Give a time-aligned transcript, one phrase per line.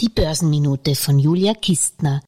[0.00, 2.22] Die Börsenminute von Julia Kistner.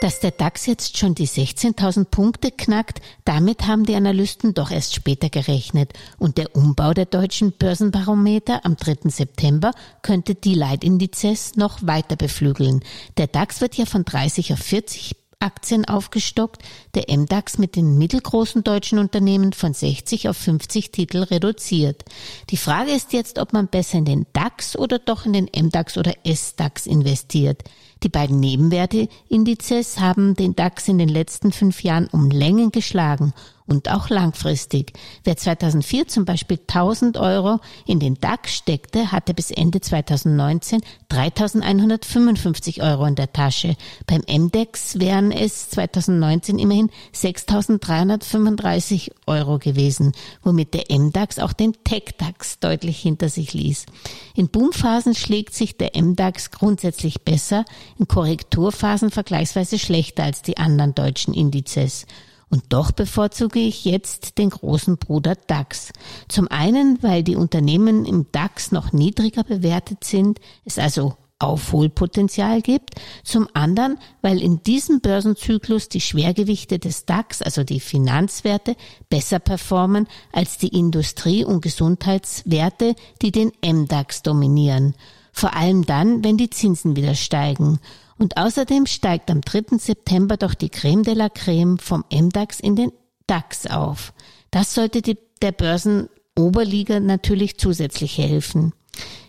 [0.00, 4.94] Dass der DAX jetzt schon die 16.000 Punkte knackt, damit haben die Analysten doch erst
[4.94, 5.92] später gerechnet.
[6.18, 9.10] Und der Umbau der deutschen Börsenbarometer am 3.
[9.10, 9.72] September
[10.02, 12.84] könnte die Leitindizes noch weiter beflügeln.
[13.16, 16.62] Der DAX wird ja von 30 auf 40 Aktien aufgestockt,
[16.94, 22.04] der MDAX mit den mittelgroßen deutschen Unternehmen von 60 auf 50 Titel reduziert.
[22.50, 25.98] Die Frage ist jetzt, ob man besser in den DAX oder doch in den MDAX
[25.98, 27.62] oder SDAX investiert.
[28.02, 33.32] Die beiden Nebenwerteindizes haben den DAX in den letzten fünf Jahren um Längen geschlagen
[33.66, 34.92] und auch langfristig.
[35.24, 42.82] Wer 2004 zum Beispiel 1000 Euro in den DAX steckte, hatte bis Ende 2019 3155
[42.82, 43.76] Euro in der Tasche.
[44.06, 50.12] Beim MDEX wären es 2019 immerhin 6335 Euro gewesen,
[50.42, 53.86] womit der MDAX auch den TechDAX deutlich hinter sich ließ.
[54.34, 57.64] In Boomphasen schlägt sich der MDAX grundsätzlich besser,
[57.98, 62.06] in Korrekturphasen vergleichsweise schlechter als die anderen deutschen Indizes.
[62.50, 65.92] Und doch bevorzuge ich jetzt den großen Bruder DAX.
[66.28, 72.94] Zum einen, weil die Unternehmen im DAX noch niedriger bewertet sind, es also Aufholpotenzial gibt.
[73.22, 78.76] Zum anderen, weil in diesem Börsenzyklus die Schwergewichte des DAX, also die Finanzwerte,
[79.10, 84.94] besser performen als die Industrie- und Gesundheitswerte, die den MDAX dominieren.
[85.32, 87.80] Vor allem dann, wenn die Zinsen wieder steigen.
[88.18, 89.78] Und außerdem steigt am 3.
[89.78, 92.92] September doch die Creme de la Creme vom MDAX in den
[93.26, 94.12] DAX auf.
[94.50, 98.72] Das sollte die, der Börsenoberliga natürlich zusätzlich helfen.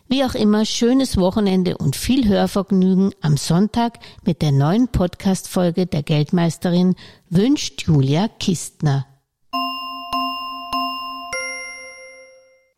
[0.07, 6.03] Wie auch immer, schönes Wochenende und viel Hörvergnügen am Sonntag mit der neuen Podcast-Folge der
[6.03, 6.95] Geldmeisterin
[7.29, 9.07] wünscht Julia Kistner.